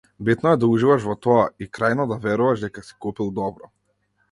Битно 0.27 0.53
е 0.55 0.59
да 0.61 0.69
уживаш 0.75 1.05
во 1.09 1.15
тоа 1.25 1.43
и, 1.65 1.67
крајно, 1.79 2.07
да 2.13 2.19
веруваш 2.25 2.65
дека 2.67 2.87
си 2.91 2.99
купил 3.07 3.33
добро. 3.45 3.73